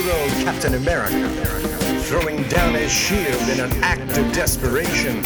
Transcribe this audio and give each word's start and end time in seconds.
old 0.00 0.30
Captain 0.42 0.74
America, 0.74 1.28
throwing 2.04 2.42
down 2.48 2.72
his 2.72 2.90
shield 2.90 3.42
in 3.50 3.60
an 3.60 3.70
act 3.82 4.16
of 4.16 4.32
desperation. 4.32 5.16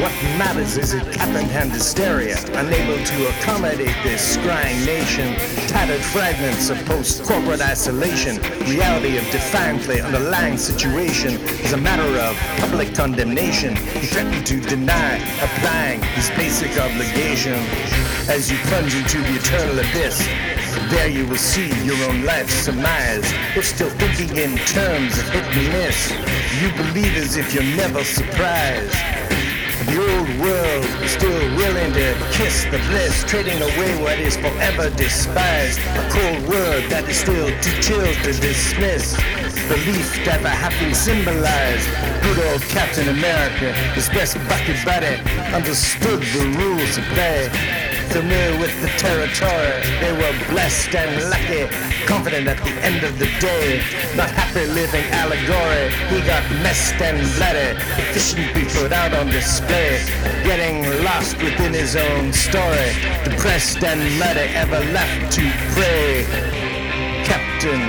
What 0.00 0.12
matters 0.38 0.78
is 0.78 0.94
it 0.94 1.04
Captain 1.12 1.44
hand 1.44 1.72
hysteria, 1.72 2.38
unable 2.54 2.96
to 3.04 3.28
accommodate 3.28 3.94
this 4.02 4.38
scrying 4.38 4.86
nation, 4.86 5.34
tattered 5.68 6.00
fragments 6.00 6.70
of 6.70 6.82
post-corporate 6.86 7.60
isolation, 7.60 8.38
reality 8.64 9.18
of 9.18 9.24
defiantly 9.30 10.00
underlying 10.00 10.56
situation 10.56 11.34
is 11.60 11.74
a 11.74 11.76
matter 11.76 12.18
of 12.20 12.34
public 12.58 12.94
condemnation. 12.94 13.76
He 13.76 14.06
threatened 14.06 14.46
to 14.46 14.60
deny 14.60 15.16
applying 15.42 16.00
his 16.14 16.30
basic 16.30 16.70
obligation 16.80 17.58
as 18.30 18.50
you 18.50 18.56
plunge 18.68 18.94
into 18.94 19.18
the 19.18 19.36
eternal 19.36 19.78
abyss. 19.78 20.26
There 20.90 21.08
you 21.08 21.24
will 21.24 21.36
see 21.36 21.70
your 21.84 21.96
own 22.10 22.24
life's 22.24 22.52
surmise. 22.52 23.22
If 23.54 23.64
still 23.64 23.90
thinking 23.90 24.36
in 24.36 24.58
terms 24.66 25.16
of 25.18 25.28
hit 25.30 25.44
and 25.44 25.68
miss, 25.72 26.10
you 26.60 26.68
believe 26.72 27.16
as 27.16 27.36
if 27.36 27.54
you're 27.54 27.76
never 27.76 28.02
surprised. 28.02 28.98
The 29.86 29.96
old 29.96 30.28
world 30.42 30.84
is 31.04 31.12
still 31.12 31.40
willing 31.54 31.92
to 31.92 32.14
kiss 32.32 32.64
the 32.64 32.78
bliss, 32.90 33.22
trading 33.28 33.62
away 33.62 34.02
what 34.02 34.18
is 34.18 34.36
forever 34.36 34.90
despised. 34.90 35.78
A 35.78 36.08
cold 36.10 36.48
word 36.48 36.90
that 36.90 37.08
is 37.08 37.18
still 37.18 37.48
too 37.62 37.76
chill 37.80 38.12
to 38.24 38.32
dismiss. 38.40 39.14
Belief 39.68 40.26
never 40.26 40.48
having 40.48 40.92
symbolized. 40.92 41.86
Good 42.20 42.38
old 42.50 42.62
Captain 42.62 43.08
America, 43.08 43.72
his 43.94 44.08
best 44.08 44.34
bucket 44.48 44.84
buddy, 44.84 45.22
understood 45.54 46.20
the 46.34 46.44
rules 46.58 46.98
of 46.98 47.04
play 47.14 47.89
familiar 48.10 48.58
with 48.58 48.74
the 48.82 48.88
territory. 48.98 49.80
They 50.02 50.12
were 50.12 50.34
blessed 50.50 50.94
and 50.94 51.30
lucky, 51.30 51.70
confident 52.06 52.48
at 52.48 52.58
the 52.58 52.74
end 52.82 53.04
of 53.04 53.18
the 53.18 53.30
day. 53.38 53.82
Not 54.16 54.30
happy 54.30 54.66
living 54.66 55.06
allegory. 55.14 55.90
He 56.10 56.20
got 56.26 56.42
messed 56.62 56.98
and 57.00 57.18
bloody, 57.38 57.78
efficiently 58.02 58.64
put 58.74 58.92
out 58.92 59.14
on 59.14 59.26
display. 59.26 60.02
Getting 60.42 61.04
lost 61.04 61.38
within 61.38 61.72
his 61.72 61.94
own 61.94 62.32
story. 62.32 62.90
Depressed 63.24 63.82
and 63.84 64.00
muddy, 64.18 64.46
ever 64.58 64.80
left 64.92 65.32
to 65.38 65.44
pray. 65.74 66.26
Captain, 67.24 67.80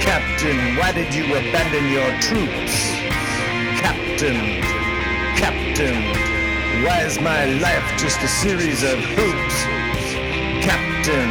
Captain, 0.00 0.76
why 0.76 0.92
did 0.92 1.12
you 1.14 1.24
abandon 1.24 1.84
your 1.92 2.10
troops? 2.20 2.90
Captain, 3.80 4.62
Captain. 5.36 6.35
Why 6.84 7.04
is 7.04 7.18
my 7.18 7.46
life 7.46 7.98
just 7.98 8.20
a 8.20 8.28
series 8.28 8.82
of 8.82 8.98
hoops? 8.98 9.62
Captain, 10.62 11.30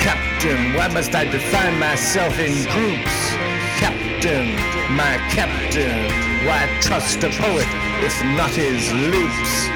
Captain, 0.00 0.72
why 0.72 0.88
must 0.88 1.14
I 1.14 1.24
define 1.24 1.78
myself 1.78 2.38
in 2.38 2.54
groups? 2.72 3.30
Captain, 3.76 4.56
my 4.96 5.18
captain, 5.28 6.08
why 6.46 6.66
trust 6.80 7.22
a 7.22 7.28
poet 7.28 7.66
if 8.02 8.24
not 8.34 8.50
his 8.50 8.90
loops? 8.94 9.66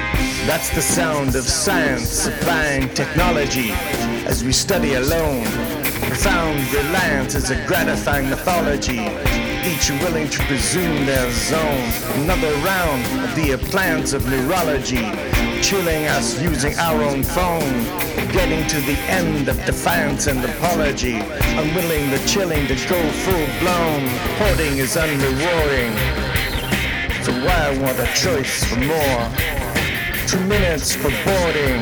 That's 0.47 0.73
the 0.73 0.81
sound 0.81 1.35
of 1.35 1.43
science 1.43 2.09
supplying 2.09 2.89
technology 2.95 3.73
as 4.25 4.43
we 4.43 4.51
study 4.51 4.95
alone. 4.95 5.45
Profound 6.07 6.59
reliance 6.73 7.35
is 7.35 7.51
a 7.51 7.65
gratifying 7.67 8.31
mythology 8.31 9.50
each 9.65 9.89
willing 10.01 10.27
to 10.29 10.39
presume 10.45 11.05
their 11.05 11.29
zone. 11.31 11.91
Another 12.23 12.51
round 12.63 13.05
of 13.23 13.35
the 13.35 13.51
appliance 13.51 14.13
of 14.13 14.25
neurology, 14.27 15.05
chilling 15.61 16.05
us 16.07 16.41
using 16.41 16.73
our 16.79 17.01
own 17.03 17.23
phone. 17.23 17.83
Getting 18.31 18.65
to 18.67 18.79
the 18.81 18.97
end 19.09 19.49
of 19.49 19.57
defiance 19.65 20.27
and 20.27 20.43
apology, 20.43 21.15
unwilling 21.59 22.09
the 22.11 22.21
chilling 22.25 22.65
to 22.67 22.75
go 22.87 23.01
full 23.23 23.47
blown. 23.59 24.07
Hoarding 24.39 24.77
is 24.77 24.95
unrewarding. 24.95 25.93
So 27.23 27.31
why 27.45 27.69
I 27.69 27.77
want 27.77 27.99
a 27.99 28.07
choice 28.15 28.63
for 28.63 28.79
more? 28.79 29.23
Two 30.27 30.39
minutes 30.47 30.95
for 30.95 31.11
boarding 31.25 31.81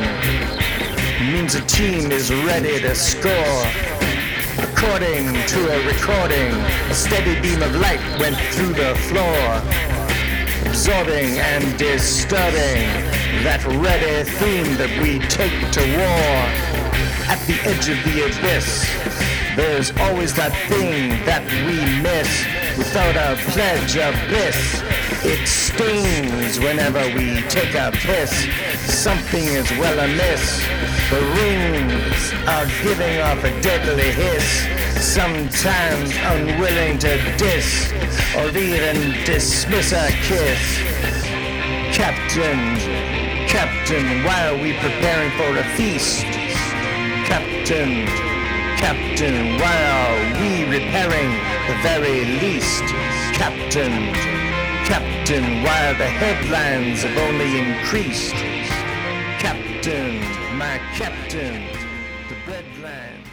means 1.32 1.56
a 1.56 1.62
team 1.62 2.12
is 2.12 2.34
ready 2.34 2.80
to 2.82 2.96
score. 2.96 3.64
According 4.82 5.26
to 5.26 5.60
a 5.74 5.86
recording, 5.86 6.54
a 6.54 6.94
steady 6.94 7.38
beam 7.42 7.62
of 7.62 7.76
light 7.76 8.00
went 8.18 8.38
through 8.54 8.72
the 8.72 8.96
floor, 9.10 9.62
absorbing 10.70 11.38
and 11.38 11.78
disturbing 11.78 12.88
that 13.44 13.62
ready 13.66 14.24
theme 14.40 14.78
that 14.78 14.90
we 15.04 15.20
take 15.28 15.52
to 15.74 15.82
war. 16.00 16.32
At 17.28 17.46
the 17.46 17.60
edge 17.68 17.90
of 17.90 18.02
the 18.06 18.28
abyss, 18.28 18.88
there's 19.58 19.92
always 20.00 20.34
that 20.36 20.56
thing 20.70 21.10
that 21.26 21.44
we 21.68 21.76
miss 22.02 22.69
without 22.80 23.16
a 23.18 23.36
pledge 23.52 23.98
of 23.98 24.16
bliss. 24.30 24.82
It 25.26 25.46
stings 25.46 26.60
whenever 26.60 27.04
we 27.14 27.42
take 27.50 27.76
a 27.76 27.92
piss. 27.92 28.32
Something 28.88 29.44
is 29.44 29.70
well 29.72 30.00
amiss. 30.00 30.66
The 31.12 31.22
rings 31.40 32.34
are 32.48 32.66
giving 32.82 33.20
off 33.20 33.44
a 33.44 33.52
deadly 33.62 34.12
hiss. 34.12 34.66
Sometimes 34.96 36.16
unwilling 36.34 36.98
to 37.00 37.18
diss 37.38 37.92
or 38.38 38.48
even 38.58 39.26
dismiss 39.26 39.92
a 39.92 40.08
kiss. 40.30 40.64
Captain, 41.92 42.60
Captain, 43.50 44.24
why 44.24 44.48
are 44.48 44.58
we 44.58 44.72
preparing 44.80 45.32
for 45.32 45.52
a 45.58 45.66
feast? 45.76 46.24
Captain, 47.28 48.29
Captain, 48.80 49.60
why 49.60 49.78
are 50.00 50.42
we 50.42 50.64
repairing 50.64 51.32
the 51.68 51.78
very 51.84 52.24
least? 52.40 52.84
Captain, 53.36 54.14
Captain, 54.86 55.64
why 55.64 55.94
the 55.94 56.08
headlines 56.08 57.04
have 57.04 57.18
only 57.18 57.60
increased? 57.60 58.34
Captain, 59.40 60.20
my 60.58 60.80
captain, 60.96 61.68
the 62.30 62.36
breadline. 62.46 63.29